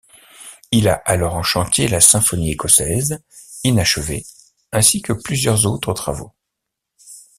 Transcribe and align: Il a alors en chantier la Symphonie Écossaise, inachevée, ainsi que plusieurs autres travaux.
Il 0.71 0.87
a 0.89 0.93
alors 0.95 1.35
en 1.35 1.43
chantier 1.43 1.87
la 1.87 2.01
Symphonie 2.01 2.51
Écossaise, 2.53 3.21
inachevée, 3.63 4.25
ainsi 4.71 5.03
que 5.03 5.13
plusieurs 5.13 5.67
autres 5.67 5.93
travaux. 5.93 6.33